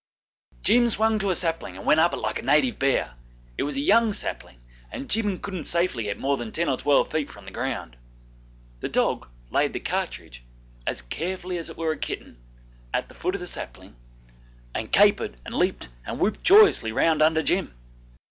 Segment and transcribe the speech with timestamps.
[0.63, 3.13] Jim swung to a sapling and went up it like a native bear;
[3.55, 4.59] it was a young sapling,
[4.91, 7.95] and Jim couldn't safely get more than ten or twelve feet from the ground.
[8.79, 10.43] The dog laid the cartridge,
[10.87, 12.39] as carefully as if it was a kitten,
[12.91, 13.95] at the foot of the sapling,
[14.73, 17.75] and capered and leaped and whooped joyously round under Jim.